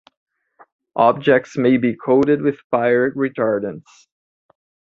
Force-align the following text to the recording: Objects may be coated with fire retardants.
Objects 0.95 1.55
may 1.57 1.77
be 1.77 1.95
coated 1.95 2.41
with 2.41 2.57
fire 2.71 3.11
retardants. 3.11 4.07